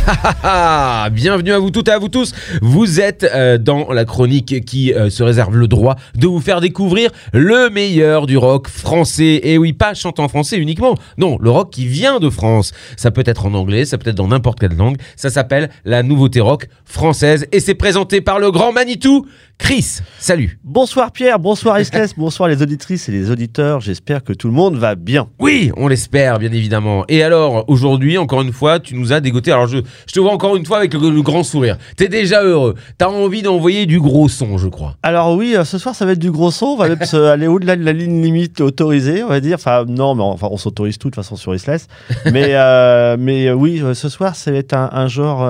[1.12, 2.32] bienvenue à vous toutes et à vous tous.
[2.62, 6.60] Vous êtes euh, dans la chronique qui euh, se réserve le droit de vous faire
[6.60, 9.40] découvrir le meilleur du rock français.
[9.42, 10.94] Et oui, pas chantant français uniquement.
[11.18, 12.72] Non, le rock qui vient de France.
[12.96, 14.96] Ça peut être en anglais, ça peut être dans n'importe quelle langue.
[15.16, 19.26] Ça s'appelle la nouveauté rock française et c'est présenté par le grand Manitou,
[19.60, 20.00] Chris.
[20.18, 20.58] Salut.
[20.64, 23.80] Bonsoir Pierre, bonsoir Estes, bonsoir les auditrices et les auditeurs.
[23.80, 25.28] J'espère que tout le monde va bien.
[25.38, 27.04] Oui, on l'espère, bien évidemment.
[27.08, 29.52] Et alors, aujourd'hui, encore une fois, tu nous as dégoté.
[29.52, 31.76] Alors, je, je te vois encore une fois avec le, le grand sourire.
[31.96, 32.74] T'es déjà heureux.
[32.98, 34.96] T'as envie d'envoyer du gros son, je crois.
[35.02, 37.16] Alors oui, euh, ce soir ça va être du gros son, on va même se
[37.16, 39.56] aller au-delà de la ligne limite autorisée, on va dire.
[39.56, 41.86] Enfin non, mais enfin on s'autorise tout de toute façon sur Isles.
[42.32, 45.46] Mais euh, mais euh, oui, euh, ce soir ça va être un, un genre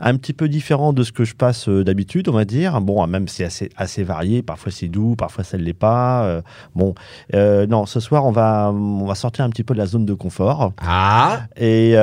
[0.00, 2.80] un petit peu différent de ce que je passe euh, d'habitude, on va dire.
[2.80, 4.42] Bon, même c'est assez assez varié.
[4.42, 6.24] Parfois c'est doux, parfois ça ne l'est pas.
[6.24, 6.42] Euh,
[6.74, 6.94] bon,
[7.34, 10.04] euh, non, ce soir on va on va sortir un petit peu de la zone
[10.06, 10.72] de confort.
[10.78, 11.94] Ah Et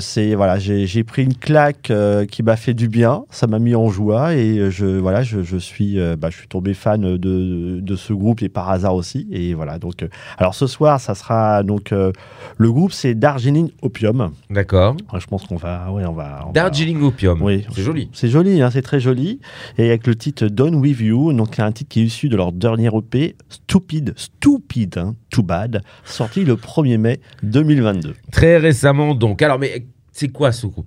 [0.00, 1.92] c'est voilà, j'ai pris une claque
[2.30, 5.56] qui m'a fait du bien, ça m'a mis en joie et je voilà, je, je
[5.56, 9.54] suis bah, je suis tombé fan de, de ce groupe et par hasard aussi et
[9.54, 10.06] voilà donc
[10.38, 12.12] alors ce soir ça sera donc euh,
[12.58, 14.30] le groupe c'est Darjeeling Opium.
[14.50, 14.96] D'accord.
[15.18, 17.00] Je pense qu'on va ouais on va on va- Darjeeling
[17.42, 18.10] Oui, C'est joli.
[18.12, 19.40] C'est joli, hein, c'est très joli.
[19.78, 22.52] Et avec le titre Done With You, donc un titre qui est issu de leur
[22.52, 28.14] dernier EP, Stupid, Stupid, hein, Too Bad, sorti le 1er mai 2022.
[28.32, 29.42] Très récemment, donc.
[29.42, 30.86] Alors, mais c'est quoi ce groupe?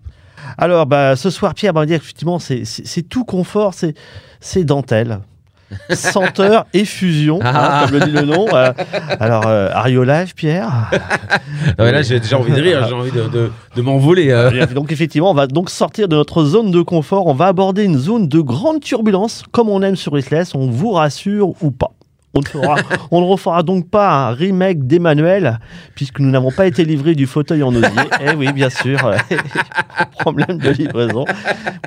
[0.57, 3.93] Alors, bah, ce soir, Pierre, on va dire effectivement, c'est- c'est c'est tout confort, c'est
[4.39, 5.19] c'est dentelle.
[5.91, 7.85] Senteur et fusion, hein, Ah.
[7.85, 8.47] comme le dit le nom.
[8.53, 8.71] Euh,
[9.19, 10.89] alors, euh, Are you alive, Pierre?
[11.77, 14.31] Non, mais là, j'ai déjà envie de rire, j'ai envie de, de- de m'envoler.
[14.31, 14.65] euh.
[14.67, 17.27] Donc effectivement, on va donc sortir de notre zone de confort.
[17.27, 20.55] On va aborder une zone de grande turbulence, comme on aime sur Restless.
[20.55, 21.91] On vous rassure ou pas.
[22.35, 22.75] On ne, fera,
[23.11, 25.59] on ne refera donc pas un remake d'Emmanuel,
[25.95, 27.89] puisque nous n'avons pas été livrés du fauteuil en osier.
[28.21, 28.99] Eh oui, bien sûr.
[30.19, 31.25] problème de livraison,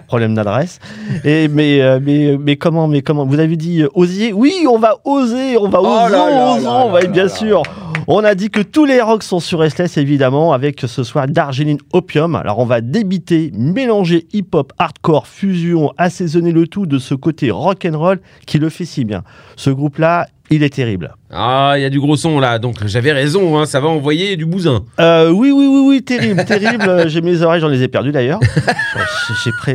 [0.08, 0.80] problème d'adresse.
[1.24, 4.78] Et mais, euh, mais, mais comment, mais comment Vous avez dit euh, osier Oui, on
[4.78, 7.62] va oser, on va Oh oser, on va bien là.
[8.06, 11.78] On a dit que tous les rocks sont sur Restless, évidemment, avec ce soir Darjeeling
[11.92, 12.34] Opium.
[12.34, 17.86] Alors, on va débiter, mélanger hip-hop, hardcore, fusion, assaisonner le tout de ce côté rock
[17.90, 19.22] and roll qui le fait si bien.
[19.56, 21.14] Ce groupe-là, il est terrible.
[21.30, 24.36] Ah, il y a du gros son là, donc j'avais raison, hein, ça va envoyer
[24.36, 24.84] du bousin.
[25.00, 27.04] Euh, oui, oui, oui, oui, terrible, terrible.
[27.08, 28.40] J'ai mes oreilles, j'en les ai perdues d'ailleurs.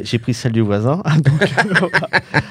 [0.04, 1.02] J'ai- pris, celle du voisin.
[1.24, 1.92] Donc,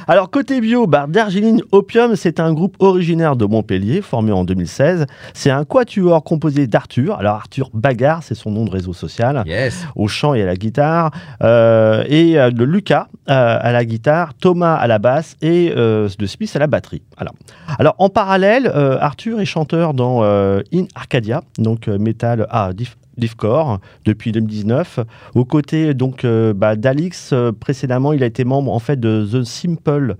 [0.09, 5.07] Alors, côté bio, bah, Darjeeling Opium, c'est un groupe originaire de Montpellier, formé en 2016.
[5.35, 7.17] C'est un quatuor composé d'Arthur.
[7.19, 9.45] Alors, Arthur Bagarre, c'est son nom de réseau social.
[9.47, 9.87] Yes.
[9.95, 11.11] au chant et à la guitare,
[11.43, 16.27] euh, et euh, de Lucas euh, à la guitare, Thomas à la basse et de
[16.27, 17.03] Smith à la batterie.
[17.17, 17.35] Alors,
[17.79, 22.73] alors en parallèle, euh, Arthur est chanteur dans euh, In Arcadia, donc euh, metal à
[22.73, 25.01] Diff- Diffcore depuis 2019.
[25.35, 30.17] Aux côtés donc bah, d'Alix, précédemment, il a été membre en fait de The Simple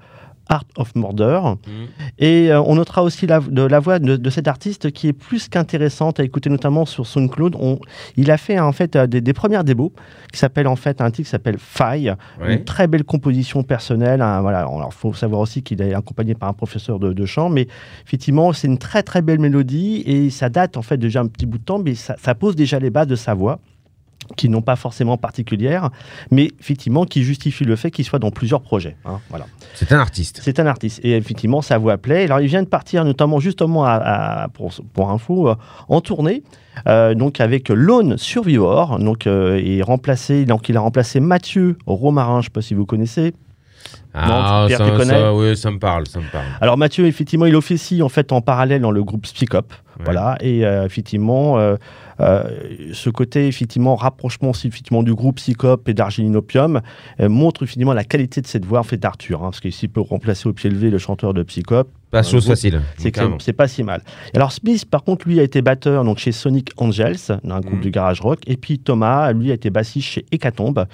[0.49, 1.41] Art of Murder.
[2.19, 5.13] Et euh, on notera aussi la, de, la voix de, de cet artiste qui est
[5.13, 7.57] plus qu'intéressante à écouter, notamment sur SoundCloud.
[7.59, 7.79] On,
[8.17, 9.65] il a fait en fait euh, des, des premières
[10.33, 12.15] qui s'appelle en fait un titre qui s'appelle Faille,
[12.47, 14.23] une très belle composition personnelle.
[14.23, 17.49] hein, voilà, alors faut savoir aussi qu'il est accompagné par un professeur de, de chant,
[17.49, 17.67] mais
[18.05, 21.47] effectivement c'est une très très belle mélodie et ça date en fait déjà un petit
[21.47, 23.59] bout de temps, mais ça, ça pose déjà les bases de sa voix
[24.37, 25.91] qui n'ont pas forcément particulières,
[26.31, 28.97] mais effectivement qui justifient le fait qu'il soit dans plusieurs projets.
[29.05, 29.47] hein, voilà.
[29.75, 30.41] C'est un artiste.
[30.43, 31.01] C'est un artiste.
[31.05, 32.25] Et effectivement, sa voix plaît.
[32.25, 33.93] Alors, il vient de partir, notamment, justement, à,
[34.45, 35.55] à- pour, pour info, euh,
[35.89, 36.43] en tournée.
[36.89, 42.35] euh, donc avec Lone Survivor, donc euh, et remplacé, donc il a remplacé Mathieu Romarin,
[42.35, 43.33] je ne sais pas si vous connaissez.
[44.15, 46.45] Ah, Pierre, ça, ça, oui, ça me parle, ça me parle.
[46.61, 50.05] Alors Mathieu, effectivement, il officie en fait en parallèle dans le groupe Speak Up, Ouais.
[50.05, 51.57] voilà, et effectivement,
[52.19, 56.81] ce côté effectivement rapprochement aussi effectivement du groupe Up et d'Argeline Opium
[57.21, 60.01] euh, montre effectivement la qualité de cette voix en fait d'Arthur, hein, parce qu'il peut
[60.01, 62.81] remplacer au pied levé le chanteur de Psy Up, Pas chose groupe, facile.
[62.99, 64.01] c'est c'est pas si mal.
[64.35, 67.17] Alors Smith, par contre, lui a été batteur donc chez Sonic Angels,
[67.49, 67.81] un groupe Mhm.
[67.83, 70.87] de garage rock, et puis Thomas, lui a été bassiste chez Hécatombe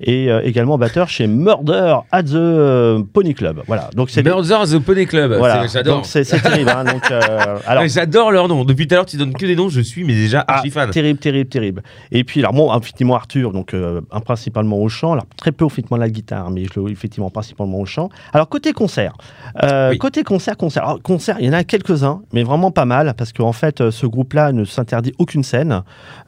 [0.00, 3.62] et euh, également batteur chez Murder at the Pony Club.
[3.66, 5.32] Voilà, donc c'est Murder the Pony Club.
[5.34, 6.06] voilà, J'adore.
[6.06, 6.70] c'est terrible.
[6.70, 8.64] hein, donc, euh, alors, J'adore leur non.
[8.64, 9.68] Depuis tout à l'heure, tu donnes que des noms.
[9.68, 10.90] Je suis, mais déjà Ah, archi fan.
[10.90, 11.82] Terrible, terrible, terrible.
[12.12, 15.96] Et puis, alors, bon, effectivement, Arthur, donc euh, principalement au chant, alors très peu effectivement
[15.98, 18.08] la guitare, mais je le effectivement principalement au chant.
[18.32, 19.14] Alors, côté concert,
[19.64, 19.98] euh, Oui.
[19.98, 23.32] côté concert, concert, alors, concert, il y en a quelques-uns, mais vraiment pas mal, parce
[23.32, 25.82] qu'en fait, euh, ce groupe-là ne s'interdit aucune scène.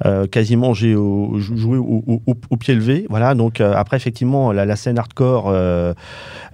[0.06, 3.06] Euh, quasiment, j'ai jou- joué au, pied levé.
[3.10, 5.92] Voilà, donc euh, après, effectivement, la, scène hardcore, euh,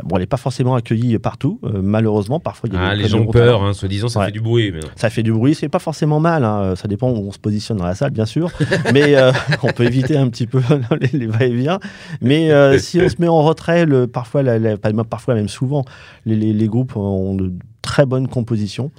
[0.04, 2.40] bon, elle n'est pas forcément accueillie partout, euh, malheureusement.
[2.40, 4.26] Parfois, il y a Ah, des les gens ont peur, hein, soi-disant, ça Ouais.
[4.26, 4.72] fait du bruit.
[4.72, 4.80] mais.
[4.96, 7.76] Ça fait du bruit, c'est pas forcément mal, hein, ça dépend où on se positionne
[7.78, 8.50] dans la salle, bien sûr,
[8.92, 10.60] mais euh, on peut éviter un petit peu
[11.00, 11.78] les, les va-et-vient.
[12.20, 15.48] Mais euh, si on se met en retrait, le, parfois, la- la- pas- parfois même
[15.48, 15.84] souvent,
[16.26, 17.52] les, les- les groupes ont de
[17.82, 18.90] très bonnes compositions.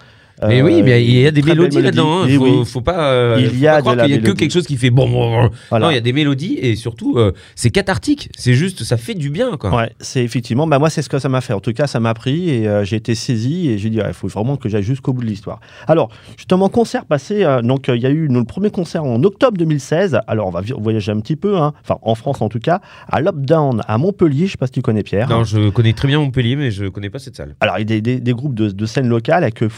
[0.48, 2.22] Mais Euh, oui, mais il y a des mélodies là-dedans.
[2.24, 2.28] hein.
[2.28, 3.12] Et Faut, oui, faut pas.
[3.12, 4.78] euh, Il y a pas de croire la qu'il y a que quelque chose qui
[4.78, 5.50] fait bon.
[5.72, 8.30] Non, il y a des mélodies et surtout, euh, c'est cathartique.
[8.38, 9.76] C'est juste, ça fait du bien, quoi.
[9.76, 11.54] Ouais, c'est effectivement, bah moi c'est ce que ça m'a fait.
[11.54, 14.14] En tout cas, ça m'a pris et euh, j'ai été saisi et j'ai dit, il
[14.14, 15.60] faut vraiment que j'aille jusqu'au bout de l'histoire.
[15.88, 19.22] Alors, justement, concert passé, euh, donc euh, il y a eu le premier concert en
[19.24, 20.20] octobre 2016.
[20.28, 22.80] Alors, on va voyager un petit peu, hein, enfin en France en tout cas,
[23.12, 24.46] à Lockdown à Montpellier.
[24.48, 25.30] Je sais pas si tu connais Pierre.
[25.30, 27.56] Non, je connais très bien Montpellier, mais je connais pas cette salle.
[27.60, 29.70] Alors, il y a des, groupes de, de scène locale avec euh,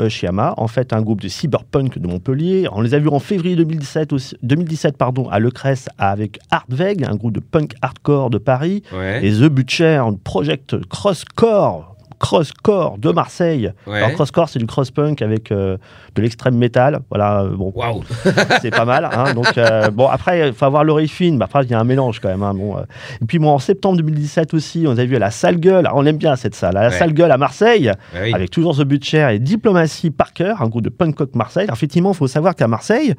[0.00, 0.08] Euh,
[0.56, 2.66] en fait, un groupe de cyberpunk de Montpellier.
[2.72, 7.04] On les a vus en février 2017, aussi, 2017 pardon, à Le Crest avec Hardweg,
[7.04, 8.82] un groupe de punk hardcore de Paris.
[8.92, 9.24] Ouais.
[9.24, 11.89] Et The Butcher, un project crosscore,
[12.20, 13.72] crosscore de Marseille.
[13.86, 13.96] ouais.
[13.98, 15.76] Alors crosscore, c'est du cross-punk avec euh,
[16.14, 17.00] de l'extrême métal.
[17.10, 17.72] Voilà, euh, bon,
[18.62, 19.08] c'est pas mal.
[19.10, 19.34] hein.
[19.34, 21.40] Donc euh, bon, après, il faut avoir l'oreille fine.
[21.42, 22.42] Après, il y a un mélange quand même.
[22.42, 22.82] hein, bon, euh.
[23.20, 25.86] Et puis moi, en septembre 2017 aussi, on a vu à la Salle Gueule.
[25.86, 26.98] Alors, on aime bien cette salle, à la Ouais.
[26.98, 28.34] Salle Gueule à Marseille, Bah oui.
[28.34, 31.64] avec toujours The Butcher et Diplomacy Parker, un groupe de punk rock Marseille.
[31.64, 33.14] Alors, effectivement, il faut savoir qu'à Marseille,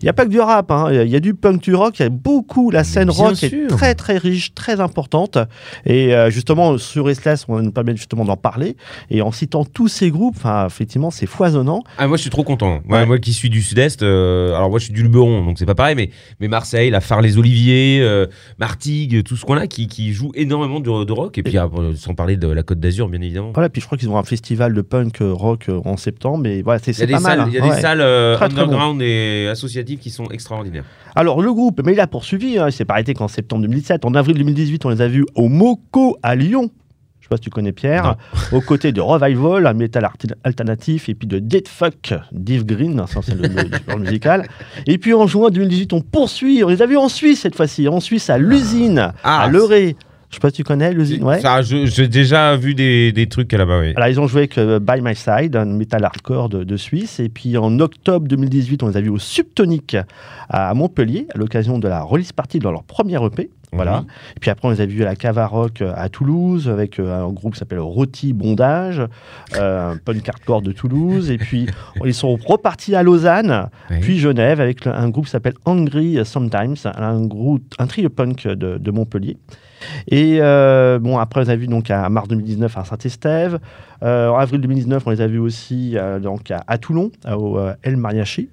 [0.00, 0.70] il n'y a pas que du rap.
[0.70, 0.88] hein.
[0.92, 1.98] Il y a du punk, du rock.
[1.98, 3.48] Il y a beaucoup la scène rock sûr.
[3.48, 5.38] est très très riche, très importante.
[5.86, 8.76] Et justement, sur Restless, on nous permet justement d'en parler.
[9.10, 10.36] Et en citant tous ces groupes,
[10.66, 11.82] effectivement, c'est foisonnant.
[11.96, 12.82] Ah, moi, je suis trop content.
[12.88, 13.06] Ouais, Ouais.
[13.06, 15.74] Moi qui suis du sud-est, euh, alors moi, je suis du Luberon, donc c'est pas
[15.74, 16.10] pareil, mais,
[16.40, 18.26] mais Marseille, la Phare-les-Oliviers, euh,
[18.58, 21.38] Martigues, tout ce coin-là qui, qui joue énormément de, de rock.
[21.38, 23.52] Et puis, ah, euh, sans parler de la Côte d'Azur, bien évidemment.
[23.54, 26.62] Voilà, puis je crois qu'ils ont un festival de punk euh, rock en septembre, mais
[26.62, 27.38] voilà, c'est a pas mal.
[27.38, 27.74] salles, il y a hein.
[27.74, 30.84] des salles très underground et associatives qui sont extraordinaires.
[31.16, 34.04] Alors le groupe, mais il a poursuivi, hein, il s'est pas arrêté qu'en septembre 2017.
[34.04, 36.70] En avril 2018, on les a vus au Moco à Lyon.
[37.24, 38.16] Je sais pas si tu connais Pierre,
[38.52, 40.06] aux côtés de Revival, un métal
[40.44, 44.46] alternatif, et puis de Dead Fuck, Dave Green, ça, c'est le, le- musical.
[44.86, 47.88] Et puis en juin 2018, on poursuit, on les a vus en Suisse cette fois-ci,
[47.88, 49.96] en Suisse à l'usine, Ah, à Leray.
[50.34, 51.40] Je sais pas si tu connais l'usine, ouais.
[51.62, 53.92] J'ai déjà vu des, des trucs là-bas, oui.
[53.94, 57.20] Alors, ils ont joué avec euh, By My Side, un metal hardcore de, de Suisse.
[57.20, 59.96] Et puis, en octobre 2018, on les a vus au Subtonic
[60.48, 63.48] à Montpellier, à l'occasion de la release party de leur premier EP.
[63.74, 64.00] Voilà.
[64.00, 64.06] Mhm.
[64.36, 66.98] Et puis après, on les a vus à la Cava Rock euh, à Toulouse avec
[66.98, 69.02] euh, un groupe qui s'appelle Rôti Bondage,
[69.56, 71.30] euh, un punk hardcore de Toulouse.
[71.30, 71.66] Et puis,
[72.04, 73.68] ils sont repartis à Lausanne,
[74.00, 78.78] puis Genève avec un groupe qui s'appelle Angry Sometimes, un, groupe, un trio punk de,
[78.78, 79.36] de Montpellier.
[80.08, 83.58] Et euh, bon, après, on les a vus donc à mars 2019 à Saint-Estève.
[84.02, 87.38] Euh, en avril 2019, on les a vus aussi euh, donc à, à Toulon, à-
[87.38, 88.48] au El Mariachi.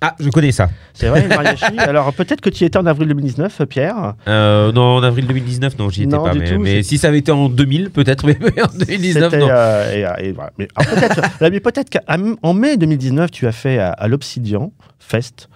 [0.00, 0.68] Ah, je connais ça.
[0.92, 1.64] C'est vrai, El Mariachi.
[1.78, 4.14] Alors peut-être que tu y étais en avril 2019, Pierre?
[4.28, 6.32] Euh, non, en avril 2019, non, j'y étais Non, pas.
[6.32, 9.24] du Mais, tout, mais si ça avait été en 2000, peut-être, mais mais en 2019,
[9.24, 9.48] C'était, non.
[9.50, 10.50] euh, et, et voilà.
[10.58, 14.72] Mais, alors, peut-être, là, mais peut-être qu'en mai 2019, tu as fait à, à l'Obsidian
[14.98, 15.48] Fest.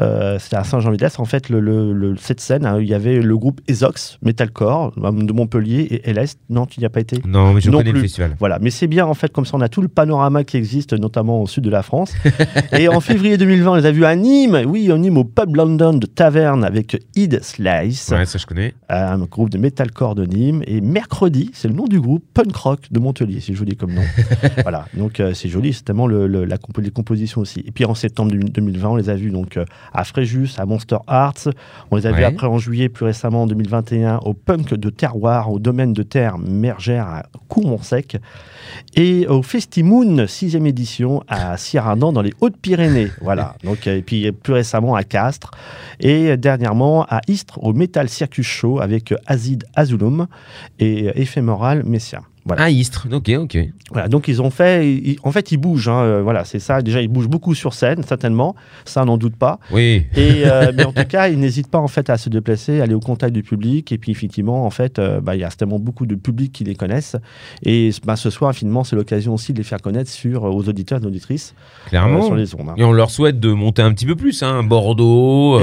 [0.00, 1.18] Euh, C'était à Saint-Jean-Vidès.
[1.18, 4.92] En fait, le, le- le- cette scène, hein, il y avait le groupe Ezox, Metalcore,
[5.02, 6.36] euh, de Montpellier et LS.
[6.50, 8.02] Non, tu n'y as pas été Non, mais je Non connais le plus.
[8.08, 8.36] festival.
[8.38, 10.92] Voilà, mais c'est bien en fait, comme ça on a tout le panorama qui existe,
[10.92, 12.12] notamment au sud de la France.
[12.78, 15.56] et en février 2020, on les a vus à Nîmes, oui, à Nîmes au pub
[15.56, 18.74] London de Taverne avec Id Slice, Ouais, ça je connais.
[18.88, 20.62] un groupe de metalcore de Nîmes.
[20.66, 24.02] Et mercredi, c'est le nom du groupe Punk Rock de Montpellier, c'est joli comme nom.
[24.62, 27.64] voilà, donc euh, c'est joli, c'est tellement le, le- la compo- les compositions aussi.
[27.66, 30.98] Et puis en septembre 2020, on les a vus donc euh, à Fréjus, à Monster
[31.06, 31.48] Arts.
[31.90, 35.50] On les a vus après en juillet, plus récemment en 2021, au Punk de Terroir,
[35.50, 38.18] au domaine de terre Mergère à Courmont-Sec.
[38.94, 43.10] Et au Festimoon, 6e édition, à Sierradan, dans les Hautes-Pyrénées.
[43.20, 43.54] Voilà.
[43.62, 45.50] Donc, et puis plus récemment à Castres.
[46.00, 50.26] Et dernièrement à Istres, au Metal Circus Show, avec Azid Azulum
[50.78, 52.22] et Éphéméral Messia.
[52.48, 52.64] Voilà.
[52.64, 53.58] Ah, Istres, ok, ok.
[53.92, 56.82] Voilà, donc ils ont fait, ils- en fait ils bougent, hein, euh, voilà, c'est ça.
[56.82, 59.58] Déjà ils bougent beaucoup sur scène, certainement, ça n'en doute pas.
[59.70, 60.04] Oui.
[60.16, 62.94] Et euh, mais en tout cas, ils n'hésitent pas en fait à se déplacer, aller
[62.94, 63.92] au contact du public.
[63.92, 66.64] Et puis effectivement, en fait, euh, bah, il y a certainement beaucoup de public qui
[66.64, 67.16] les connaissent.
[67.62, 71.00] Et bah, ce soir, finalement, c'est l'occasion aussi de les faire connaître sur aux auditeurs
[71.02, 71.54] et auditrices
[71.86, 72.22] euh, Clairement.
[72.22, 72.68] sur les ondes.
[72.70, 72.74] hein.
[72.76, 74.42] Et on leur souhaite de monter un petit peu plus.
[74.42, 74.62] Hein.
[74.64, 75.58] Bordeaux.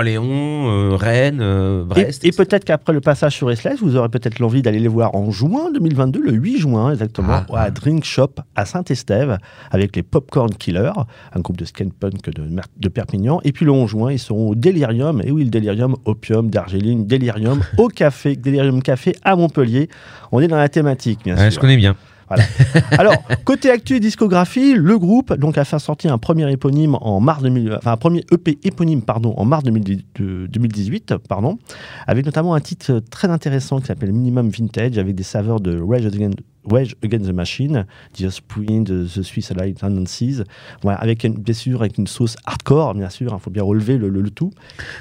[0.00, 2.24] Orléans, Rennes, Brest.
[2.24, 5.14] Et, et peut-être qu'après le passage sur Esles, vous aurez peut-être l'envie d'aller les voir
[5.14, 6.19] en juin 2022.
[6.20, 7.62] Le 8 juin exactement Ah.
[7.62, 9.38] à Drink Shop à Saint-Estève
[9.70, 10.92] avec les Popcorn Killers,
[11.34, 12.44] un groupe de skate-punk de,
[12.78, 13.40] de Perpignan.
[13.44, 17.06] Et puis le 11 juin, ils seront au Delirium, et oui, le Delirium, Opium, Darjeeling,
[17.06, 19.88] Delirium, au café, Delirium Café à Montpellier.
[20.32, 21.52] On est dans la thématique, bien Ouais, sûr.
[21.52, 21.96] je connais bien.
[22.92, 27.20] Alors, côté actu et discographie, le groupe donc a fait sortir un premier éponyme en
[27.20, 31.58] mars 2000, enfin un premier EP éponyme pardon en mars 2010 de- 2018 pardon,
[32.06, 36.06] avec notamment un titre très intéressant qui s'appelle Minimum Vintage avec des saveurs de Rage
[36.06, 36.38] Against,
[36.70, 37.86] Rage Against the Machine,
[38.18, 40.42] The Offspring, de The Swiss Allied Tendencies,
[40.82, 43.98] voilà, avec une, bien sûr avec une sauce hardcore bien sûr, il faut bien relever
[43.98, 44.52] le, le- le tout.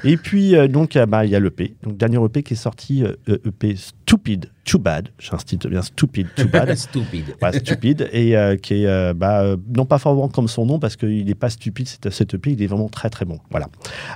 [0.04, 2.58] Et puis euh, donc euh, bah, il y a l'EP, donc dernier EP qui est
[2.58, 6.74] sorti euh, euh, EP Stupid, Too Bad, j'insiste bien Stupid, Too Bad.
[6.76, 7.36] Stupide.
[7.40, 11.26] Voilà, stupide et euh, qui est bah, non pas forcément comme son nom parce qu'il
[11.26, 13.68] n'est pas stupide cet, cet EP il est vraiment très très bon voilà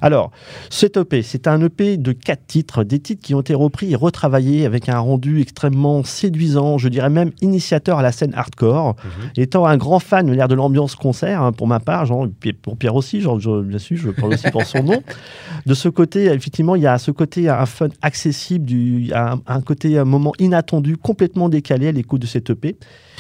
[0.01, 0.31] alors
[0.69, 3.95] cet EP c'est un EP de quatre titres des titres qui ont été repris et
[3.95, 8.95] retravaillés avec un rendu extrêmement séduisant je dirais même initiateur à la scène hardcore
[9.38, 12.27] étant un grand fan de l'air de l'ambiance concert hein, pour ma part genre,
[12.62, 15.03] pour Pierre aussi genre, je- bien sûr je parle aussi pour son nom
[15.65, 19.62] de ce côté effectivement il y a ce côté un fun accessible du, un, un
[19.62, 22.77] côté un moment inattendu complètement décalé à l'écoute de cet EP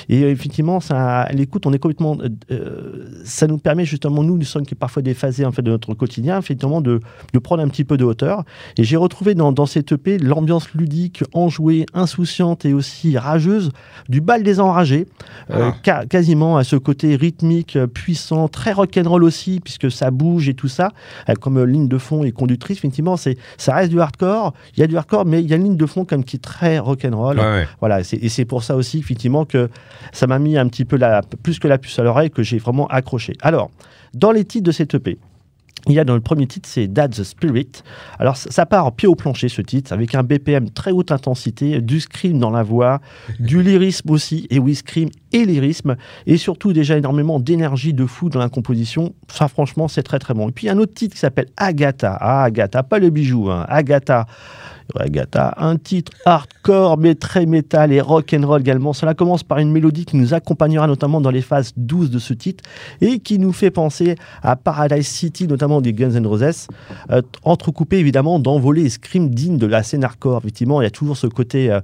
[0.09, 2.17] et euh, effectivement, ça, à l'écoute, on est complètement.
[2.19, 5.69] euh, euh, ça nous permet justement, nous, nous sommes qui parfois déphasés en fait, de
[5.69, 6.99] notre quotidien, effectivement, de,
[7.31, 8.43] de prendre un petit peu de hauteur.
[8.77, 13.71] Et j'ai retrouvé dans, dans cette EP l'ambiance ludique, enjouée, insouciante et aussi rageuse
[14.09, 15.07] du bal des enragés,
[15.51, 15.75] euh, Ah.
[15.83, 20.53] ca- quasiment à ce côté rythmique, euh, puissant, très rock'n'roll aussi, puisque ça bouge et
[20.53, 20.89] tout ça,
[21.29, 22.77] euh, comme euh, ligne de fond et conductrice.
[22.77, 24.53] Effectivement, c'est, ça reste du hardcore.
[24.75, 26.37] Il y a du hardcore, mais il y a une ligne de fond comme qui
[26.37, 27.39] est très rock'n'roll.
[27.39, 27.67] Ouais.
[27.79, 29.69] Voilà, et c'est- et c'est pour ça aussi, effectivement, que
[30.11, 32.57] ça m'a mis un petit peu la, plus que la puce à l'oreille, que j'ai
[32.57, 33.33] vraiment accroché.
[33.41, 33.71] Alors,
[34.13, 35.17] dans les titres de cette EP,
[35.87, 37.69] il y a dans le premier titre, c'est That's the Spirit.
[38.17, 41.81] Alors, ça, ça part pied au plancher, ce titre, avec un BPM très haute intensité,
[41.81, 43.01] du scream dans la voix,
[43.39, 48.29] du lyrisme aussi, et oui, scream et lyrisme, et surtout déjà énormément d'énergie de fou
[48.29, 49.13] dans la composition.
[49.27, 50.47] Ça, franchement, c'est très très bon.
[50.47, 52.17] Et puis, il y a un autre titre qui s'appelle Agatha.
[52.19, 53.65] Ah, Agatha, pas le bijou, hein.
[53.67, 54.25] Agatha.
[54.95, 58.93] Agatha, un titre hardcore mais très métal et rock and roll également.
[58.93, 62.33] Cela commence par une mélodie qui nous accompagnera notamment dans les phases douces de ce
[62.33, 62.63] titre
[63.01, 66.67] et qui nous fait penser à Paradise City, notamment des Guns N' Roses,
[67.11, 70.39] euh, entrecoupé évidemment d'envolées et screams dignes de la scène hardcore.
[70.39, 71.79] Effectivement, il y a toujours ce côté euh,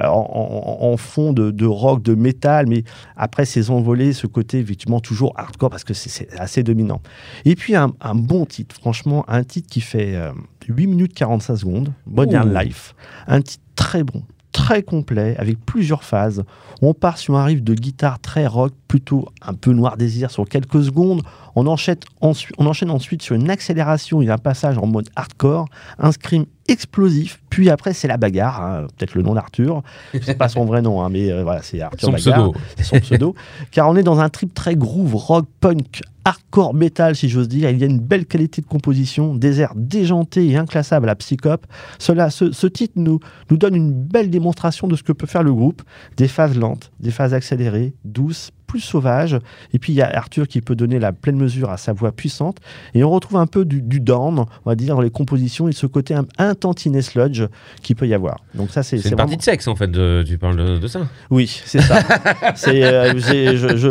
[0.00, 2.84] en, en- fond de, rock, de métal, mais
[3.16, 7.00] après ces envolées, ce côté effectivement toujours hardcore parce que c'est- assez dominant.
[7.44, 10.32] Et puis un, bon titre, franchement, un titre qui fait euh,
[10.68, 12.58] 8 minutes 45 secondes, Modern Ouh.
[12.58, 12.94] Life.
[13.26, 16.44] Un titre très bon, très complet, avec plusieurs phases.
[16.82, 20.46] On part sur un riff de guitare très rock, plutôt un peu noir désir sur
[20.48, 21.22] quelques secondes.
[21.54, 25.66] On enchaîne, ensuite, on enchaîne ensuite sur une accélération et un passage en mode hardcore,
[25.98, 29.82] un scream explosif, puis après c'est la bagarre, hein, peut-être le nom d'Arthur,
[30.22, 32.54] c'est pas son vrai nom, hein, mais euh, voilà, c'est Arthur Son Bagarre pseudo.
[32.76, 33.34] c'est son pseudo,
[33.70, 37.70] car on est dans un trip très groove, rock, punk, hardcore, metal, si j'ose dire.
[37.70, 41.16] Il y a une belle qualité de composition, des airs déjantés et inclassables à la
[41.16, 41.66] psychope.
[41.98, 45.42] Cela, ce, ce titre nous, nous donne une belle démonstration de ce que peut faire
[45.42, 45.82] le groupe.
[46.16, 49.38] Des phases lentes, des phases accélérées, douces, plus sauvages.
[49.74, 52.10] Et puis il y a Arthur qui peut donner la pleine mesure à sa voix
[52.10, 52.56] puissante.
[52.94, 55.72] Et on retrouve un peu du, du down, on va dire, dans les compositions et
[55.72, 57.42] ce côté un, un tantinet sludge
[57.82, 58.38] qui peut y avoir.
[58.54, 59.16] Donc ça, c'est une vraiment...
[59.18, 61.00] partie de sexe en fait, de- tu parles de, de ça.
[61.28, 61.98] Oui, c'est ça.
[62.54, 63.12] c'est, euh,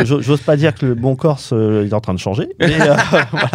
[0.03, 2.49] j'ose pas dire que le bon corse euh, est en train de changer.
[2.59, 2.95] mais, euh,
[3.31, 3.51] voilà.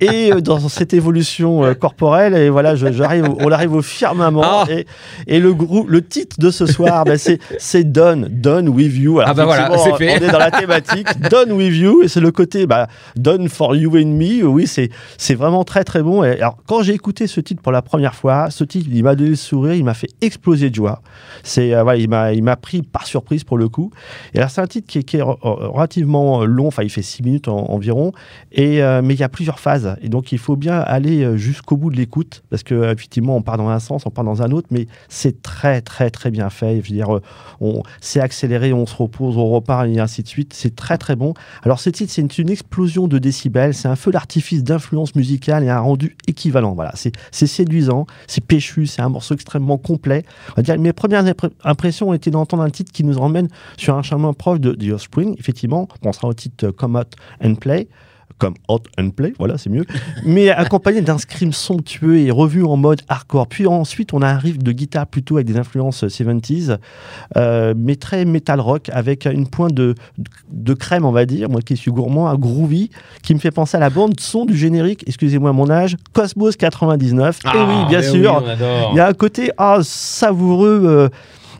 [0.00, 4.42] Et euh, dans cette évolution corporelle, et voilà, je- j'arrive, on arrive au firmament.
[4.44, 4.64] Ah.
[4.68, 4.86] Et,
[5.26, 5.54] et le,
[5.86, 9.20] le titre de ce soir, ben, c'est, Done, Done with You.
[9.20, 9.91] Alors, Ah bah voilà, c'est.
[9.94, 13.74] On est dans la thématique Done with You, et c'est le côté bah, Done for
[13.76, 14.44] you and me.
[14.44, 16.22] Oui, c'est, c'est vraiment très très bon.
[16.24, 19.14] Et alors, quand j'ai écouté ce titre pour la première fois, ce titre, il m'a
[19.14, 21.02] donné le sourire, il m'a fait exploser de joie.
[21.42, 23.90] C'est, euh, voilà, il m'a, il m'a pris par surprise pour le coup.
[24.34, 27.02] Et alors, c'est un titre qui est, qui est re- relativement long, enfin, il fait
[27.02, 28.12] 6 minutes en- environ,
[28.52, 29.96] et, euh, mais il y a plusieurs phases.
[30.02, 33.36] Et donc, il faut bien aller euh, jusqu'au bout de l'écoute, parce que euh, effectivement,
[33.36, 36.30] on part dans un sens, on part dans un autre, mais c'est très, très, très
[36.30, 36.80] bien fait.
[36.82, 40.52] Je veux dire, euh, c'est accéléré, on se repose, on repart, et ainsi de suite.
[40.54, 41.34] C'est très, très bon.
[41.62, 45.70] Alors, ce titre, c'est une, explosion de décibels, c'est un feu d'artifice d'influence musicale et
[45.70, 46.74] un rendu équivalent.
[46.74, 47.12] Voilà, c'est,
[47.46, 50.24] séduisant, c'est péchu, c'est un morceau extrêmement complet.
[50.50, 51.24] On va dire, mes premières
[51.64, 54.92] impressions ont été d'entendre un titre qui nous emmène sur un chemin proche de The
[54.92, 55.34] Offspring.
[55.38, 57.88] Effectivement, on pensera au titre Come Out and Play.
[58.42, 59.84] Comme Hot and Play, voilà, c'est mieux.
[60.24, 63.46] Mais accompagné d'un scream somptueux et revu en mode hardcore.
[63.46, 66.78] Puis ensuite, on a un riff de guitare plutôt avec des influences 70s,
[67.36, 69.94] euh, mais très metal rock, avec une pointe de,
[70.50, 72.90] de crème, on va dire, moi qui suis gourmand, à groovy,
[73.22, 77.38] qui me fait penser à la bande son du générique, excusez-moi mon âge, Cosmos 99.
[77.44, 78.42] et oui, bien mais sûr,
[78.90, 80.82] il y a un côté ah, savoureux.
[80.84, 81.08] euh,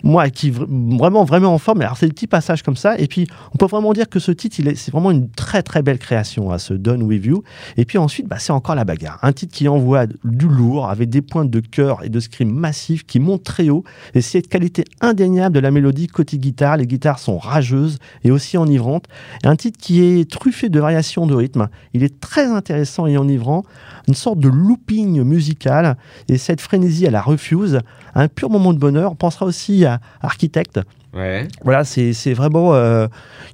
[0.02, 0.66] moi, qui vr-
[0.98, 1.80] vraiment, vraiment en forme.
[1.82, 2.98] Alors, c'est des petits passages comme ça.
[2.98, 5.82] Et puis, on peut vraiment dire que ce titre, est, c'est vraiment une très, très
[5.82, 7.42] belle création, à ce Done With You.
[7.76, 9.18] Et puis ensuite, bah, c'est encore la bagarre.
[9.22, 13.04] Un titre qui envoie du lourd, avec des pointes de chœur et de scream massifs
[13.06, 13.84] qui montent très haut.
[14.14, 16.76] Et cette qualité indéniable de la mélodie côté guitare.
[16.76, 19.06] Les guitares sont rageuses et aussi enivrantes.
[19.44, 21.68] Un titre qui est truffé de variations de rythme.
[21.94, 23.64] Il est très intéressant et enivrant.
[24.08, 25.96] Une sorte de looping musical.
[26.28, 27.80] Et cette frénésie à la refuse.
[28.14, 29.12] Un pur moment de bonheur.
[29.12, 30.80] On pensera aussi à Architect.
[31.14, 31.46] Ouais.
[31.62, 32.74] Voilà, c'est vraiment.
[32.74, 33.06] euh,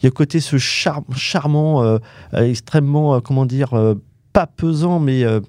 [0.02, 1.98] Il y a côté ce char- charmant, euh,
[2.34, 3.70] euh, extrêmement, comment dire,
[4.32, 5.24] pas pesant, mais.
[5.24, 5.40] euh,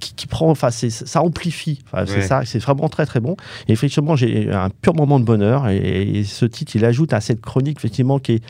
[0.00, 1.82] qui, qui prend, enfin, ça amplifie.
[2.06, 3.36] C'est ça, c'est vraiment très très bon.
[3.68, 5.68] Et effectivement, j'ai un pur moment de bonheur.
[5.68, 8.42] Et, et ce titre, il ajoute à cette chronique, effectivement, qui est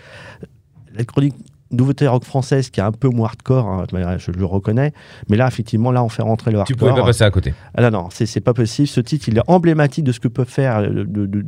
[0.95, 1.35] la chronique
[1.73, 3.87] nouveauté rock française, qui est un peu moins hardcore, hein,
[4.19, 4.93] je le reconnais.
[5.29, 6.89] Mais là, effectivement, là, on fait rentrer le Tu hardcore.
[6.91, 7.55] pouvais pas passer à côté.
[7.75, 8.89] Ah non, non, c'est c'est pas possible.
[8.89, 11.47] Ce titre, il est emblématique de ce que peut faire euh, de, de- de-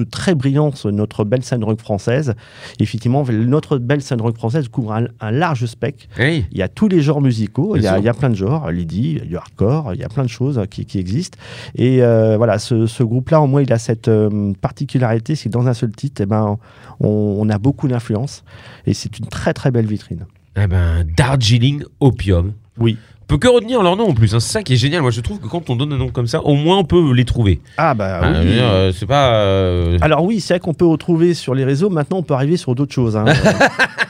[0.00, 2.34] de très brillante notre belle scène rock française.
[2.78, 6.06] Effectivement, notre belle scène rock française couvre un, un large spectre.
[6.18, 6.46] Hey.
[6.50, 7.98] Il y a tous les genres musicaux, il y, a, sûr.
[7.98, 10.08] il y a plein de genres, Lydie, il y a du hardcore, il y a
[10.08, 11.38] plein de choses qui, qui existent.
[11.74, 15.54] Et euh, voilà, ce, ce groupe-là, au moins, il a cette euh, particularité, c'est que
[15.54, 16.58] dans un seul titre, eh ben,
[17.00, 18.44] on, on a beaucoup d'influence.
[18.86, 20.26] Et c'est une très très belle vitrine.
[20.56, 22.52] Eh ben, Darjeeling Opium.
[22.78, 22.96] Oui.
[23.30, 24.34] On peut que retenir leur nom en plus.
[24.34, 24.40] hein.
[24.40, 25.02] C'est ça qui est génial.
[25.02, 27.12] Moi, je trouve que quand on donne un nom comme ça, au moins on peut
[27.12, 27.60] les trouver.
[27.76, 28.58] Ah bah Ah, oui.
[28.58, 29.34] euh, c'est pas.
[29.34, 31.90] euh, Alors oui, c'est vrai qu'on peut retrouver sur les réseaux.
[31.90, 33.16] Maintenant, on peut arriver sur d'autres choses.
[33.16, 33.26] hein.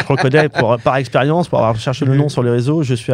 [0.00, 3.12] je reconnais pour- par expérience, pour avoir cherché le nom sur les réseaux, je suis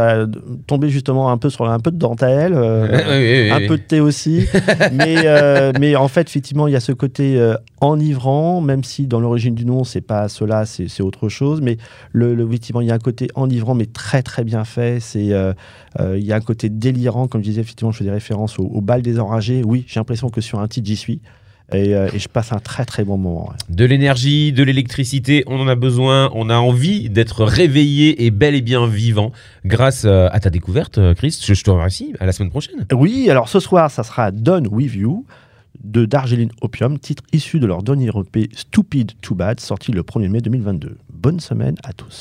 [0.67, 3.67] tombé justement un peu sur un peu de dentelle, euh, oui, oui, oui, un oui.
[3.69, 4.47] peu de thé aussi.
[4.93, 9.07] mais, euh, mais en fait, effectivement, il y a ce côté euh, enivrant, même si
[9.07, 11.61] dans l'origine du nom, c'est pas cela, c'est autre chose.
[11.61, 11.77] Mais
[12.13, 14.99] le, le- effectivement, il y a un côté enivrant, mais très très bien fait.
[15.01, 18.65] C'est il y a un côté délirant, comme je disais, effectivement, je faisais référence au,
[18.65, 19.63] au bal des enragés.
[19.65, 21.21] Oui, j'ai l'impression que sur un titre, j'y suis.
[21.73, 23.49] Et, euh, et je passe un très très bon moment.
[23.49, 23.57] ouais.
[23.75, 26.31] De l'énergie, de l'électricité, on en a besoin.
[26.35, 29.33] On a envie d'être réveillé et bel et bien vivant
[29.65, 31.39] grâce euh, à ta découverte, euh, Chris.
[31.43, 32.13] Je, te remercie.
[32.21, 32.87] À la semaine prochaine.
[32.93, 35.25] Oui, alors ce soir, ça sera Done With You
[35.83, 40.29] de Darjeeling Opium, titre issu de leur dernier EP Stupid Too Bad, sorti le 1er
[40.29, 40.97] mai 2022.
[41.13, 42.21] Bonne semaine à tous.